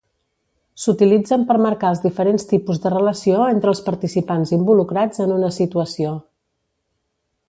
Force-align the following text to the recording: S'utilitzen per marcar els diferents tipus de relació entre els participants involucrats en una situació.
S'utilitzen 0.83 1.43
per 1.49 1.57
marcar 1.65 1.91
els 1.95 2.01
diferents 2.05 2.47
tipus 2.53 2.81
de 2.85 2.93
relació 2.95 3.43
entre 3.49 3.71
els 3.75 3.83
participants 3.91 4.55
involucrats 4.59 5.25
en 5.27 5.35
una 5.37 5.53
situació. 5.63 6.19